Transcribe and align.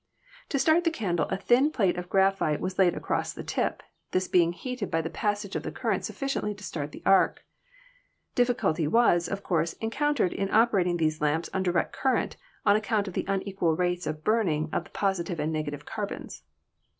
To 0.49 0.57
start 0.57 0.83
the 0.83 0.89
candle 0.89 1.27
a 1.29 1.37
thin 1.37 1.69
plate 1.69 1.95
of 1.95 2.09
graphite 2.09 2.59
was 2.59 2.79
laid 2.79 2.95
across 2.95 3.33
the 3.33 3.43
tip, 3.43 3.83
this 4.13 4.27
being 4.27 4.51
heated 4.51 4.89
by 4.89 4.99
the 4.99 5.11
passage 5.11 5.55
of 5.55 5.61
the 5.61 5.71
current 5.71 6.03
sufficiently 6.05 6.55
to 6.55 6.63
start 6.63 6.91
the 6.91 7.03
arc. 7.05 7.45
Difficulty 8.33 8.87
was, 8.87 9.27
of 9.29 9.43
course, 9.43 9.73
encountered 9.73 10.33
in 10.33 10.47
oper 10.47 10.81
ating 10.81 10.97
these 10.97 11.21
lamps 11.21 11.51
on 11.53 11.61
direct 11.61 11.93
current 11.93 12.35
on 12.65 12.75
account 12.75 13.07
of 13.07 13.13
the 13.13 13.25
unequal 13.27 13.75
rates 13.75 14.07
of 14.07 14.23
burning 14.23 14.71
of 14.73 14.85
the 14.85 14.89
positive 14.89 15.39
and 15.39 15.53
negative 15.53 15.85
carbons. 15.85 16.41